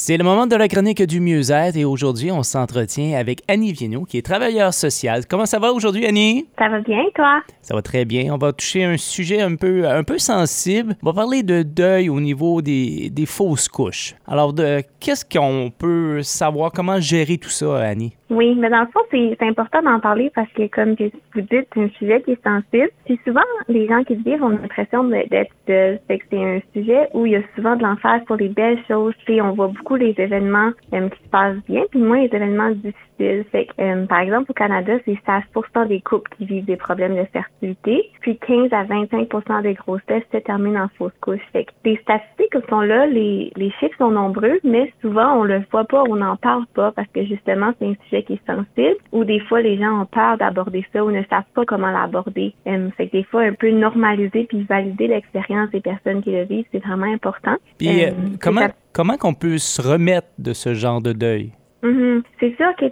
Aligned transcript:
C'est 0.00 0.16
le 0.16 0.22
moment 0.22 0.46
de 0.46 0.54
la 0.54 0.68
chronique 0.68 1.02
du 1.02 1.20
mieux-être 1.20 1.76
et 1.76 1.84
aujourd'hui, 1.84 2.30
on 2.30 2.44
s'entretient 2.44 3.18
avec 3.18 3.40
Annie 3.48 3.72
Vienno, 3.72 4.04
qui 4.04 4.16
est 4.16 4.22
travailleure 4.22 4.72
sociale. 4.72 5.22
Comment 5.28 5.44
ça 5.44 5.58
va 5.58 5.72
aujourd'hui, 5.72 6.06
Annie? 6.06 6.46
Ça 6.56 6.68
va 6.68 6.78
bien, 6.78 7.02
toi? 7.16 7.40
Ça 7.62 7.74
va 7.74 7.82
très 7.82 8.04
bien. 8.04 8.32
On 8.32 8.38
va 8.38 8.52
toucher 8.52 8.84
un 8.84 8.96
sujet 8.96 9.40
un 9.40 9.56
peu, 9.56 9.88
un 9.88 10.04
peu 10.04 10.18
sensible. 10.18 10.94
On 11.02 11.06
va 11.06 11.14
parler 11.14 11.42
de 11.42 11.64
deuil 11.64 12.10
au 12.10 12.20
niveau 12.20 12.62
des, 12.62 13.10
des 13.10 13.26
fausses 13.26 13.68
couches. 13.68 14.14
Alors, 14.28 14.52
de, 14.52 14.82
qu'est-ce 15.00 15.24
qu'on 15.24 15.72
peut 15.76 16.22
savoir? 16.22 16.70
Comment 16.70 17.00
gérer 17.00 17.36
tout 17.36 17.50
ça, 17.50 17.78
Annie? 17.78 18.12
Oui, 18.30 18.54
mais 18.56 18.68
dans 18.68 18.82
le 18.82 18.86
fond, 18.92 19.00
c'est 19.10 19.42
important 19.42 19.82
d'en 19.82 20.00
parler 20.00 20.30
parce 20.34 20.50
que, 20.52 20.68
comme 20.68 20.90
vous 21.34 21.40
dites, 21.40 21.66
c'est 21.74 21.80
un 21.80 21.88
sujet 21.98 22.22
qui 22.22 22.32
est 22.32 22.44
sensible. 22.44 22.90
Puis 23.06 23.18
souvent, 23.26 23.40
les 23.68 23.88
gens 23.88 24.04
qui 24.04 24.14
le 24.16 24.22
vivent 24.22 24.44
ont 24.44 24.50
l'impression 24.50 25.02
d'être 25.04 25.50
de, 25.66 25.98
que 26.08 26.24
c'est 26.30 26.36
un 26.36 26.60
sujet 26.74 27.08
où 27.14 27.24
il 27.24 27.32
y 27.32 27.36
a 27.36 27.42
souvent 27.56 27.74
de 27.74 27.82
l'enfer 27.82 28.20
pour 28.26 28.36
les 28.36 28.48
belles 28.48 28.78
choses. 28.86 29.14
Puis 29.24 29.40
on 29.40 29.54
voit 29.54 29.68
beaucoup 29.68 29.87
les 29.96 30.14
événements 30.18 30.70
euh, 30.92 31.08
qui 31.08 31.22
se 31.22 31.28
passent 31.28 31.62
bien, 31.68 31.82
puis 31.90 32.00
moins 32.00 32.20
les 32.20 32.34
événements 32.34 32.70
difficiles. 32.70 33.44
Fait 33.50 33.66
que, 33.66 33.82
euh, 33.82 34.06
par 34.06 34.20
exemple, 34.20 34.50
au 34.50 34.54
Canada, 34.54 34.94
c'est 35.04 35.18
16% 35.26 35.88
des 35.88 36.00
couples 36.00 36.30
qui 36.36 36.44
vivent 36.44 36.64
des 36.64 36.76
problèmes 36.76 37.16
de 37.16 37.24
fertilité. 37.32 38.10
Puis 38.20 38.38
15 38.38 38.72
à 38.72 38.84
25% 38.84 39.62
des 39.62 39.74
grossesses 39.74 40.22
se 40.32 40.38
terminent 40.38 40.84
en 40.84 40.88
fausse 40.96 41.12
couche. 41.20 41.40
Fait 41.52 41.64
que 41.64 41.70
les 41.84 41.96
statistiques 41.96 42.54
sont 42.68 42.80
là, 42.80 43.06
les, 43.06 43.52
les 43.56 43.70
chiffres 43.80 43.96
sont 43.98 44.10
nombreux, 44.10 44.58
mais 44.64 44.92
souvent 45.00 45.38
on 45.38 45.44
le 45.44 45.62
voit 45.70 45.84
pas, 45.84 46.04
on 46.08 46.16
n'en 46.16 46.36
parle 46.36 46.66
pas 46.74 46.92
parce 46.92 47.08
que 47.08 47.24
justement, 47.24 47.72
c'est 47.78 47.86
un 47.86 47.94
sujet 48.04 48.22
qui 48.22 48.34
est 48.34 48.46
sensible, 48.46 48.96
ou 49.12 49.24
des 49.24 49.40
fois 49.40 49.60
les 49.60 49.78
gens 49.78 50.02
ont 50.02 50.06
peur 50.06 50.38
d'aborder 50.38 50.84
ça 50.92 51.04
ou 51.04 51.10
ne 51.10 51.22
savent 51.24 51.42
pas 51.54 51.64
comment 51.64 51.90
l'aborder. 51.90 52.54
Euh, 52.66 52.90
fait 52.96 53.08
que 53.08 53.12
des 53.12 53.24
fois, 53.24 53.42
un 53.42 53.54
peu 53.54 53.70
normaliser 53.70 54.44
puis 54.44 54.62
valider 54.62 55.08
l'expérience 55.08 55.70
des 55.70 55.80
personnes 55.80 56.22
qui 56.22 56.30
le 56.30 56.44
vivent, 56.44 56.66
c'est 56.72 56.84
vraiment 56.84 57.12
important. 57.12 57.56
Puis 57.78 58.04
euh, 58.04 58.08
euh, 58.08 58.12
comment 58.40 58.68
comment 58.92 59.16
qu'on 59.16 59.34
peut 59.34 59.58
se 59.58 59.80
remettre 59.80 60.28
de 60.38 60.52
ce 60.52 60.74
genre 60.74 61.00
de 61.00 61.12
deuil? 61.12 61.52
Mm-hmm. 61.82 62.22
C'est 62.40 62.56
sûr 62.56 62.74
que 62.76 62.86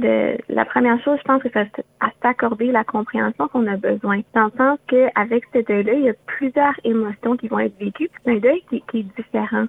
de 0.00 0.38
la 0.48 0.64
première 0.64 1.02
chose, 1.02 1.18
je 1.18 1.24
pense 1.24 1.42
c'est 1.42 1.84
à 2.00 2.10
s'accorder 2.22 2.72
la 2.72 2.84
compréhension 2.84 3.48
qu'on 3.48 3.66
a 3.66 3.76
besoin. 3.76 4.20
Dans 4.34 4.46
le 4.46 4.52
sens 4.56 4.78
qu'avec 4.86 5.44
ce 5.52 5.58
deuil-là, 5.58 5.92
il 5.94 6.04
y 6.04 6.08
a 6.08 6.14
plusieurs 6.26 6.74
émotions 6.84 7.36
qui 7.36 7.48
vont 7.48 7.58
être 7.58 7.78
vécues. 7.78 8.08
C'est 8.24 8.32
un 8.32 8.38
deuil 8.38 8.62
qui 8.68 8.82
est 8.98 9.06
différent 9.16 9.66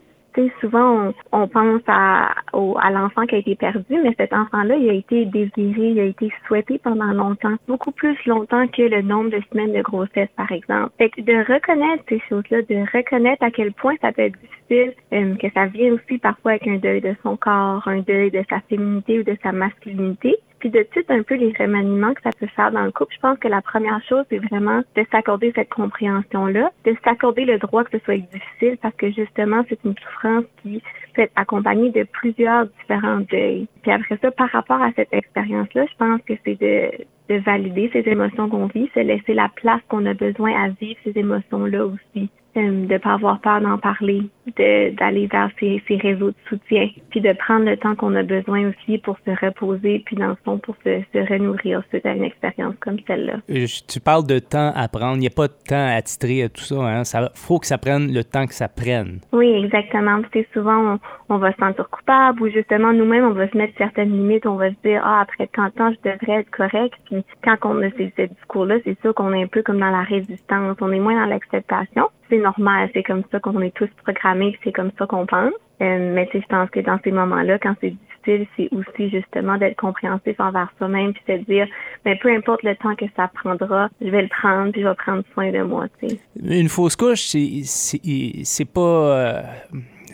souvent 0.59 1.13
on, 1.31 1.47
pense 1.47 1.81
à, 1.87 2.33
à 2.53 2.91
l'enfant 2.91 3.25
qui 3.25 3.35
a 3.35 3.37
été 3.39 3.55
perdu, 3.55 3.95
mais 4.03 4.13
cet 4.17 4.33
enfant-là, 4.33 4.75
il 4.75 4.89
a 4.89 4.93
été 4.93 5.25
désiré, 5.25 5.89
il 5.89 5.99
a 5.99 6.05
été 6.05 6.31
souhaité 6.47 6.79
pendant 6.79 7.13
longtemps, 7.13 7.55
beaucoup 7.67 7.91
plus 7.91 8.17
longtemps 8.25 8.67
que 8.67 8.81
le 8.81 9.01
nombre 9.01 9.29
de 9.29 9.41
semaines 9.51 9.73
de 9.73 9.81
grossesse, 9.81 10.29
par 10.35 10.51
exemple. 10.51 10.91
Fait 10.97 11.09
que 11.09 11.21
de 11.21 11.53
reconnaître 11.53 12.03
ces 12.09 12.21
choses-là, 12.29 12.61
de 12.63 12.97
reconnaître 12.97 13.43
à 13.43 13.51
quel 13.51 13.73
point 13.73 13.95
ça 14.01 14.11
peut 14.11 14.23
être 14.23 14.39
difficile, 14.39 14.93
euh, 15.13 15.35
que 15.35 15.47
ça 15.53 15.65
vient 15.67 15.93
aussi 15.93 16.17
parfois 16.17 16.51
avec 16.51 16.67
un 16.67 16.77
deuil 16.77 17.01
de 17.01 17.15
son 17.23 17.37
corps, 17.37 17.87
un 17.87 17.99
deuil 17.99 18.31
de 18.31 18.43
sa 18.49 18.59
féminité 18.61 19.19
ou 19.19 19.23
de 19.23 19.37
sa 19.43 19.51
masculinité, 19.51 20.35
puis 20.63 20.69
de 20.69 20.87
tout 20.93 21.03
un 21.09 21.23
peu 21.23 21.35
les 21.35 21.53
remaniements 21.59 22.13
que 22.13 22.21
ça 22.21 22.29
peut 22.39 22.47
faire 22.55 22.71
dans 22.71 22.85
le 22.85 22.91
couple, 22.93 23.13
je 23.13 23.19
pense 23.19 23.37
que 23.37 23.49
la 23.49 23.61
première 23.61 24.01
chose, 24.07 24.23
c'est 24.29 24.37
vraiment 24.37 24.81
de 24.95 25.05
s'accorder 25.11 25.51
cette 25.53 25.67
compréhension-là, 25.67 26.71
de 26.85 26.95
s'accorder 27.03 27.43
le 27.43 27.57
droit 27.57 27.83
que 27.83 27.97
ce 27.97 28.05
soit 28.05 28.15
difficile 28.15 28.77
parce 28.81 28.95
que 28.95 29.11
justement, 29.11 29.65
c'est 29.67 29.83
une 29.83 29.93
souffrance 29.97 30.45
qui 30.61 30.81
peut 31.13 31.23
être 31.23 31.33
accompagnée 31.35 31.89
de 31.89 32.03
plusieurs 32.03 32.67
différents 32.67 33.19
deuils. 33.29 33.67
Puis 33.81 33.91
après 33.91 34.17
ça, 34.21 34.31
par 34.31 34.49
rapport 34.51 34.81
à 34.81 34.93
cette 34.95 35.13
expérience-là, 35.13 35.85
je 35.85 35.97
pense 35.97 36.21
que 36.21 36.33
c'est 36.45 36.57
de, 36.57 36.91
de 37.27 37.41
valider 37.41 37.89
ces 37.91 38.07
émotions 38.07 38.47
qu'on 38.47 38.67
vit, 38.67 38.89
c'est 38.93 39.03
laisser 39.03 39.33
la 39.33 39.49
place 39.49 39.81
qu'on 39.89 40.05
a 40.05 40.13
besoin 40.13 40.63
à 40.63 40.69
vivre 40.69 40.97
ces 41.03 41.17
émotions-là 41.17 41.87
aussi. 41.87 42.29
De 42.55 42.97
pas 42.99 43.13
avoir 43.13 43.39
peur 43.39 43.61
d'en 43.61 43.79
parler, 43.79 44.21
d'aller 44.55 45.27
vers 45.27 45.49
ces, 45.59 45.81
ces, 45.87 45.97
réseaux 45.97 46.29
de 46.29 46.35
soutien, 46.47 46.87
puis 47.09 47.19
de 47.19 47.33
prendre 47.33 47.65
le 47.65 47.77
temps 47.77 47.95
qu'on 47.95 48.15
a 48.15 48.21
besoin 48.21 48.69
aussi 48.69 48.99
pour 48.99 49.17
se 49.25 49.31
reposer, 49.43 50.03
puis 50.05 50.15
dans 50.15 50.27
le 50.27 50.37
fond 50.45 50.59
pour 50.59 50.75
se, 50.83 51.01
se 51.13 51.33
renourrir 51.33 51.81
suite 51.89 52.05
à 52.05 52.13
une 52.13 52.23
expérience 52.23 52.75
comme 52.79 52.97
celle-là. 53.07 53.37
Tu 53.47 53.99
parles 53.99 54.27
de 54.27 54.37
temps 54.37 54.71
à 54.75 54.87
prendre, 54.87 55.15
il 55.15 55.21
n'y 55.21 55.27
a 55.27 55.31
pas 55.31 55.47
de 55.47 55.53
temps 55.67 55.87
à 55.87 55.99
titrer 56.03 56.43
à 56.43 56.49
tout 56.49 56.61
ça, 56.61 56.75
hein? 56.75 57.03
ça 57.03 57.31
faut 57.33 57.59
que 57.59 57.65
ça 57.65 57.77
prenne 57.77 58.13
le 58.13 58.23
temps 58.23 58.45
que 58.45 58.53
ça 58.53 58.67
prenne. 58.67 59.19
Oui, 59.31 59.51
exactement. 59.63 60.21
C'est 60.31 60.47
souvent 60.53 60.99
on, 61.29 61.37
va 61.37 61.51
se 61.51 61.57
sentir 61.57 61.89
coupable 61.89 62.41
ou 62.43 62.49
justement 62.49 62.93
nous-mêmes 62.93 63.25
on 63.25 63.33
va 63.33 63.49
se 63.49 63.57
mettre 63.57 63.73
certaines 63.77 64.11
limites, 64.11 64.45
on 64.45 64.55
va 64.55 64.69
se 64.69 64.75
dire 64.83 65.01
ah 65.03 65.21
après 65.21 65.47
tant 65.47 65.65
de 65.65 65.71
temps 65.71 65.91
je 65.91 66.09
devrais 66.09 66.41
être 66.41 66.51
correct, 66.51 66.93
puis 67.05 67.23
quand 67.43 67.57
on 67.63 67.81
a 67.81 67.89
ces, 67.97 68.13
ce 68.17 68.23
discours-là, 68.23 68.75
c'est 68.83 68.99
sûr 69.01 69.13
qu'on 69.15 69.33
est 69.33 69.43
un 69.43 69.47
peu 69.47 69.63
comme 69.63 69.79
dans 69.79 69.89
la 69.89 70.03
résistance, 70.03 70.77
on 70.81 70.91
est 70.91 70.99
moins 70.99 71.19
dans 71.19 71.29
l'acceptation 71.29 72.09
c'est 72.33 72.39
normal, 72.39 72.89
c'est 72.93 73.03
comme 73.03 73.23
ça 73.31 73.39
qu'on 73.39 73.61
est 73.61 73.73
tous 73.75 73.89
programmés, 74.03 74.57
c'est 74.63 74.71
comme 74.71 74.91
ça 74.97 75.05
qu'on 75.05 75.25
pense. 75.25 75.53
Euh, 75.81 76.13
mais 76.13 76.27
je 76.33 76.39
pense 76.49 76.69
que 76.69 76.79
dans 76.79 76.99
ces 77.03 77.11
moments-là, 77.11 77.59
quand 77.59 77.75
c'est 77.81 77.91
difficile, 77.91 78.47
c'est 78.55 78.69
aussi 78.71 79.09
justement 79.09 79.57
d'être 79.57 79.75
compréhensif 79.75 80.39
envers 80.39 80.71
soi-même, 80.77 81.13
puis 81.13 81.37
de 81.37 81.43
dire, 81.43 81.67
mais 82.05 82.13
ben, 82.13 82.19
peu 82.21 82.29
importe 82.29 82.63
le 82.63 82.75
temps 82.75 82.95
que 82.95 83.05
ça 83.15 83.29
prendra, 83.33 83.89
je 84.01 84.09
vais 84.09 84.23
le 84.23 84.29
prendre, 84.29 84.71
puis 84.71 84.81
je 84.81 84.87
vais 84.87 84.95
prendre 84.95 85.23
soin 85.33 85.51
de 85.51 85.61
moi. 85.61 85.87
Une 86.41 86.69
fausse 86.69 86.95
couche, 86.95 87.21
c'est 87.21 88.73
pas 88.73 88.81
euh, 88.81 89.41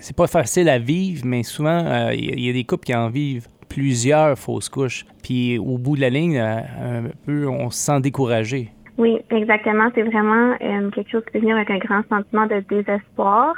c'est 0.02 0.16
pas 0.16 0.28
facile 0.28 0.70
à 0.70 0.80
vivre, 0.80 1.24
mais 1.26 1.44
souvent 1.44 2.10
il 2.12 2.40
y, 2.40 2.50
a 2.50 2.54
des 2.54 2.64
couples 2.64 2.86
qui 2.86 2.96
en 2.96 3.10
vivent 3.10 3.48
plusieurs 3.68 4.38
fausses 4.38 4.70
couches, 4.70 5.06
puis 5.22 5.60
au 5.60 5.78
bout 5.78 5.96
de 5.96 6.02
la 6.02 6.10
ligne, 6.10 6.40
un 6.40 7.04
peu, 7.26 7.48
on 7.48 7.70
se 7.70 7.78
sent 7.78 8.02
découragé. 8.02 8.72
Oui, 9.00 9.18
exactement. 9.30 9.90
C'est 9.96 10.04
vraiment 10.04 10.58
euh, 10.62 10.90
quelque 10.90 11.10
chose 11.10 11.24
qui 11.24 11.32
peut 11.32 11.40
venir 11.40 11.56
avec 11.56 11.72
un 11.72 11.78
grand 11.78 12.02
sentiment 12.10 12.48
de 12.48 12.60
désespoir. 12.70 13.56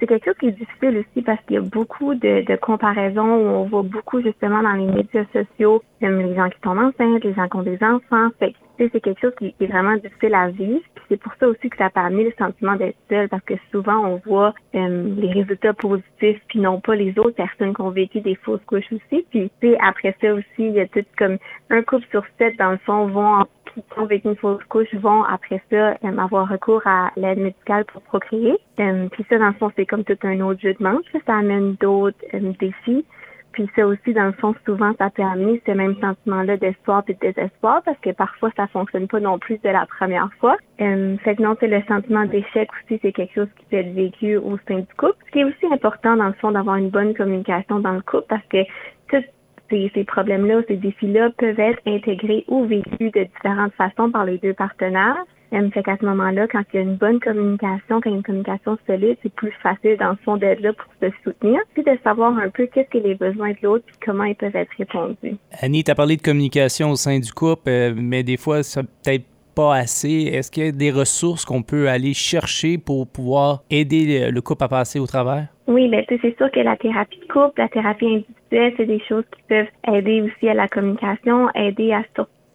C'est 0.00 0.06
quelque 0.06 0.24
chose 0.24 0.38
qui 0.40 0.46
est 0.46 0.52
difficile 0.52 1.04
aussi 1.04 1.22
parce 1.22 1.38
qu'il 1.44 1.56
y 1.56 1.58
a 1.58 1.60
beaucoup 1.60 2.14
de, 2.14 2.46
de 2.46 2.56
comparaisons 2.56 3.36
où 3.36 3.46
on 3.46 3.64
voit 3.64 3.82
beaucoup 3.82 4.22
justement 4.22 4.62
dans 4.62 4.72
les 4.72 4.86
médias 4.86 5.26
sociaux 5.34 5.82
les 6.00 6.34
gens 6.34 6.48
qui 6.48 6.60
tombent 6.60 6.78
enceintes, 6.78 7.22
les 7.22 7.34
gens 7.34 7.48
qui 7.48 7.56
ont 7.56 7.62
des 7.62 7.78
enfants. 7.82 8.28
Fait 8.38 8.54
c'est 8.78 9.00
quelque 9.00 9.20
chose 9.20 9.34
qui, 9.38 9.54
est 9.60 9.66
vraiment 9.66 9.96
difficile 9.96 10.34
à 10.34 10.48
vivre. 10.48 10.80
C'est 11.08 11.18
pour 11.18 11.32
ça 11.38 11.48
aussi 11.48 11.68
que 11.68 11.76
ça 11.76 11.90
permet 11.90 12.24
le 12.24 12.32
sentiment 12.38 12.76
d'être 12.76 12.96
seul 13.10 13.28
parce 13.28 13.42
que 13.44 13.54
souvent 13.70 13.98
on 14.06 14.22
voit 14.24 14.54
euh, 14.74 15.14
les 15.16 15.32
résultats 15.32 15.74
positifs 15.74 16.40
puis 16.48 16.60
non 16.60 16.80
pas 16.80 16.94
les 16.94 17.10
autres 17.18 17.36
personnes 17.36 17.74
qui 17.74 17.80
ont 17.82 17.90
vécu 17.90 18.20
des 18.20 18.36
fausses 18.36 18.64
couches 18.66 18.90
aussi. 18.90 19.26
Puis 19.30 19.50
après 19.80 20.16
ça 20.22 20.32
aussi, 20.32 20.46
il 20.58 20.72
y 20.72 20.80
a 20.80 20.86
tout 20.86 21.04
comme 21.18 21.36
un 21.68 21.82
couple 21.82 22.06
sur 22.10 22.24
sept 22.38 22.56
dans 22.58 22.70
le 22.70 22.78
fond 22.78 23.06
vont 23.06 23.44
qui 23.74 23.82
ont 23.98 24.06
vécu 24.06 24.28
une 24.28 24.36
fausse 24.36 24.62
couche 24.68 24.92
vont 24.94 25.22
après 25.24 25.62
ça 25.70 25.90
euh, 26.04 26.18
avoir 26.18 26.48
recours 26.48 26.82
à 26.86 27.10
l'aide 27.16 27.38
médicale 27.38 27.84
pour 27.86 28.02
procréer. 28.02 28.56
Euh, 28.78 29.08
puis 29.10 29.24
ça, 29.28 29.38
dans 29.38 29.48
le 29.48 29.52
fond, 29.54 29.70
c'est 29.76 29.86
comme 29.86 30.04
tout 30.04 30.18
un 30.22 30.40
autre 30.40 30.60
jeu 30.60 30.74
de 30.74 30.82
manche. 30.82 31.04
Ça 31.26 31.36
amène 31.36 31.74
d'autres 31.80 32.18
euh, 32.34 32.52
défis. 32.58 33.04
Puis 33.52 33.68
ça 33.74 33.84
aussi, 33.84 34.12
dans 34.12 34.26
le 34.26 34.32
fond, 34.32 34.54
souvent, 34.64 34.92
ça 34.96 35.10
peut 35.10 35.22
amener 35.22 35.60
ce 35.66 35.72
même 35.72 35.96
sentiment-là 36.00 36.56
d'espoir 36.56 37.04
de 37.04 37.14
désespoir 37.20 37.82
parce 37.84 37.98
que 37.98 38.10
parfois, 38.10 38.50
ça 38.56 38.68
fonctionne 38.68 39.08
pas 39.08 39.18
non 39.18 39.40
plus 39.40 39.58
de 39.58 39.68
la 39.68 39.86
première 39.86 40.30
fois. 40.38 40.56
fait 40.78 41.34
que 41.34 41.42
non, 41.42 41.56
c'est 41.58 41.66
le 41.66 41.82
sentiment 41.88 42.26
d'échec 42.26 42.70
aussi, 42.84 43.00
c'est 43.02 43.10
quelque 43.10 43.34
chose 43.34 43.48
qui 43.58 43.64
peut 43.66 43.78
être 43.78 43.92
vécu 43.92 44.36
au 44.36 44.56
sein 44.68 44.78
du 44.78 44.94
couple. 44.96 45.16
Ce 45.26 45.32
qui 45.32 45.40
est 45.40 45.44
aussi 45.44 45.66
important, 45.72 46.16
dans 46.16 46.28
le 46.28 46.32
fond, 46.34 46.52
d'avoir 46.52 46.76
une 46.76 46.90
bonne 46.90 47.12
communication 47.12 47.80
dans 47.80 47.94
le 47.94 48.02
couple 48.02 48.26
parce 48.28 48.46
que 48.50 48.62
tout 49.08 49.24
ces, 49.70 50.04
problèmes-là, 50.04 50.62
ces 50.68 50.76
défis-là 50.76 51.30
peuvent 51.38 51.60
être 51.60 51.80
intégrés 51.86 52.44
ou 52.48 52.64
vécus 52.64 53.12
de 53.12 53.24
différentes 53.24 53.72
façons 53.74 54.10
par 54.10 54.24
les 54.24 54.38
deux 54.38 54.54
partenaires. 54.54 55.24
Euh, 55.52 55.68
fait 55.70 55.82
qu'à 55.82 55.96
ce 56.00 56.04
moment-là, 56.04 56.46
quand 56.46 56.62
il 56.72 56.76
y 56.76 56.78
a 56.78 56.82
une 56.82 56.96
bonne 56.96 57.18
communication, 57.18 58.00
quand 58.00 58.06
il 58.06 58.10
y 58.10 58.14
a 58.14 58.16
une 58.18 58.22
communication 58.22 58.78
solide, 58.86 59.16
c'est 59.22 59.32
plus 59.32 59.52
facile 59.62 59.96
dans 59.98 60.10
le 60.10 60.18
fond 60.24 60.36
d'être 60.36 60.60
là 60.60 60.72
pour 60.72 60.92
se 61.00 61.08
soutenir, 61.24 61.58
puis 61.74 61.82
de 61.82 61.98
savoir 62.04 62.36
un 62.38 62.50
peu 62.50 62.66
qu'est-ce 62.66 62.88
que 62.90 62.98
les 62.98 63.16
besoins 63.16 63.50
de 63.50 63.56
l'autre, 63.62 63.84
puis 63.86 63.96
comment 64.04 64.24
ils 64.24 64.36
peuvent 64.36 64.54
être 64.54 64.70
répondus. 64.78 65.36
Annie, 65.60 65.82
tu 65.82 65.90
as 65.90 65.94
parlé 65.96 66.16
de 66.16 66.22
communication 66.22 66.90
au 66.90 66.96
sein 66.96 67.18
du 67.18 67.32
couple, 67.32 67.68
euh, 67.68 67.94
mais 67.96 68.22
des 68.22 68.36
fois, 68.36 68.62
ça 68.62 68.82
peut-être 68.82 69.24
pas 69.54 69.74
assez? 69.74 70.30
Est-ce 70.32 70.50
qu'il 70.50 70.64
y 70.64 70.68
a 70.68 70.72
des 70.72 70.90
ressources 70.90 71.44
qu'on 71.44 71.62
peut 71.62 71.88
aller 71.88 72.14
chercher 72.14 72.78
pour 72.78 73.06
pouvoir 73.06 73.62
aider 73.70 74.30
le 74.30 74.40
couple 74.40 74.64
à 74.64 74.68
passer 74.68 74.98
au 74.98 75.06
travers? 75.06 75.46
Oui, 75.66 75.88
mais 75.88 76.04
c'est 76.08 76.36
sûr 76.36 76.50
que 76.50 76.60
la 76.60 76.76
thérapie 76.76 77.20
de 77.20 77.32
couple, 77.32 77.60
la 77.60 77.68
thérapie 77.68 78.06
individuelle, 78.06 78.74
c'est 78.76 78.86
des 78.86 79.00
choses 79.08 79.24
qui 79.30 79.42
peuvent 79.48 79.66
aider 79.86 80.22
aussi 80.22 80.48
à 80.48 80.54
la 80.54 80.66
communication, 80.66 81.48
aider 81.54 81.92
à 81.92 82.02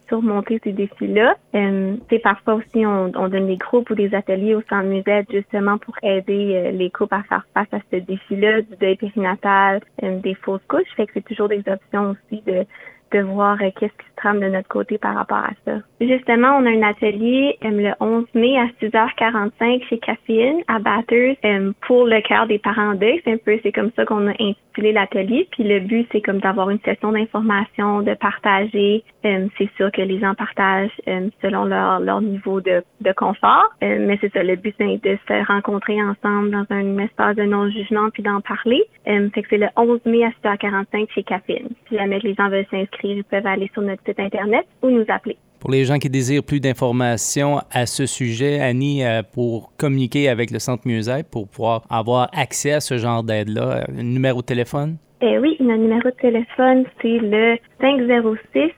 surmonter 0.07 0.59
ces 0.63 0.71
défis-là. 0.71 1.35
Euh, 1.55 1.95
parfois 2.23 2.55
aussi, 2.55 2.85
on, 2.85 3.09
donne 3.09 3.47
des 3.47 3.57
groupes 3.57 3.89
ou 3.89 3.95
des 3.95 4.13
ateliers 4.13 4.55
au 4.55 4.61
centre 4.69 4.85
musette 4.85 5.27
justement 5.31 5.77
pour 5.77 5.95
aider 6.03 6.53
euh, 6.55 6.71
les 6.71 6.89
couples 6.89 7.15
à 7.15 7.23
faire 7.23 7.45
face 7.53 7.67
à 7.71 7.79
ce 7.91 7.97
défi-là, 7.97 8.61
du 8.61 8.75
deuil 8.79 8.95
périnatal, 8.95 9.81
euh, 10.03 10.19
des 10.19 10.35
fausses 10.35 10.61
couches. 10.67 10.87
Fait 10.95 11.05
que 11.05 11.13
c'est 11.15 11.25
toujours 11.25 11.49
des 11.49 11.63
options 11.67 12.11
aussi 12.11 12.41
de 12.45 12.65
de 13.11 13.19
voir 13.19 13.57
euh, 13.61 13.69
qu'est-ce 13.79 13.93
qui 13.93 14.09
se 14.09 14.15
trame 14.15 14.39
de 14.39 14.47
notre 14.47 14.67
côté 14.67 14.97
par 14.97 15.15
rapport 15.15 15.37
à 15.37 15.51
ça. 15.65 15.77
Justement, 16.01 16.57
on 16.59 16.65
a 16.65 16.69
un 16.69 16.83
atelier 16.83 17.57
euh, 17.63 17.69
le 17.69 17.93
11 17.99 18.25
mai 18.33 18.57
à 18.57 18.67
6h45 18.81 19.87
chez 19.87 19.97
Caféine 19.99 20.61
à 20.67 20.79
Batters 20.79 21.37
euh, 21.45 21.71
pour 21.87 22.05
le 22.05 22.21
cœur 22.21 22.47
des 22.47 22.59
parents 22.59 22.95
deuil. 22.95 23.21
C'est 23.23 23.33
un 23.33 23.37
peu, 23.37 23.57
c'est 23.63 23.71
comme 23.71 23.91
ça 23.95 24.05
qu'on 24.05 24.27
a 24.27 24.33
intitulé 24.39 24.91
l'atelier. 24.91 25.47
Puis 25.51 25.63
le 25.63 25.79
but, 25.79 26.07
c'est 26.11 26.21
comme 26.21 26.39
d'avoir 26.39 26.69
une 26.69 26.79
session 26.79 27.11
d'information, 27.11 28.01
de 28.01 28.13
partager 28.13 29.03
Euh, 29.25 29.47
c'est 29.57 29.69
sûr 29.75 29.91
que 29.91 30.01
les 30.01 30.19
gens 30.19 30.35
partagent 30.35 30.91
euh, 31.07 31.29
selon 31.41 31.65
leur, 31.65 31.99
leur 31.99 32.21
niveau 32.21 32.61
de, 32.61 32.83
de 33.01 33.11
confort, 33.11 33.73
euh, 33.83 33.97
mais 33.99 34.17
c'est 34.21 34.31
ça, 34.31 34.43
le 34.43 34.55
but 34.55 34.75
c'est 34.77 35.01
de 35.03 35.17
se 35.27 35.47
rencontrer 35.47 36.01
ensemble 36.01 36.51
dans 36.51 36.65
un 36.69 36.97
espace 36.99 37.35
de 37.35 37.43
non-jugement 37.43 38.09
puis 38.13 38.21
d'en 38.21 38.41
parler. 38.41 38.83
fait 39.05 39.41
que 39.41 39.47
c'est 39.49 39.57
le 39.57 39.67
11 39.75 39.99
mai 40.05 40.25
à 40.25 40.31
7h45 40.43 41.11
chez 41.13 41.23
Cafine. 41.23 41.69
Si 41.89 41.95
jamais 41.97 42.19
les 42.19 42.35
gens 42.35 42.49
veulent 42.49 42.65
s'inscrire, 42.69 43.04
ils 43.05 43.23
peuvent 43.23 43.45
aller 43.45 43.69
sur 43.73 43.81
notre 43.81 44.03
site 44.05 44.19
Internet 44.19 44.65
ou 44.81 44.89
nous 44.89 45.05
appeler. 45.07 45.37
Pour 45.59 45.71
les 45.71 45.85
gens 45.85 45.97
qui 45.97 46.09
désirent 46.09 46.43
plus 46.43 46.59
d'informations 46.59 47.59
à 47.71 47.85
ce 47.85 48.05
sujet, 48.05 48.59
Annie, 48.59 49.01
pour 49.33 49.71
communiquer 49.77 50.29
avec 50.29 50.51
le 50.51 50.59
Centre 50.59 50.87
Musée, 50.87 51.23
pour 51.23 51.47
pouvoir 51.47 51.81
avoir 51.89 52.29
accès 52.33 52.73
à 52.73 52.79
ce 52.79 52.97
genre 52.97 53.23
d'aide-là, 53.23 53.85
un 53.89 54.03
numéro 54.03 54.41
de 54.41 54.45
téléphone? 54.45 54.97
Eh 55.21 55.39
oui, 55.39 55.55
notre 55.59 55.81
numéro 55.81 56.01
de 56.01 56.15
téléphone, 56.21 56.83
c'est 57.01 57.17
le 57.17 57.57
506 57.81 58.71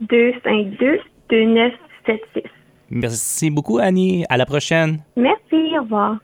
252 0.00 0.98
2976. 1.30 2.42
Merci 2.90 3.50
beaucoup, 3.50 3.78
Annie. 3.78 4.24
À 4.28 4.36
la 4.36 4.44
prochaine. 4.44 4.98
Merci. 5.16 5.78
Au 5.78 5.82
revoir. 5.82 6.18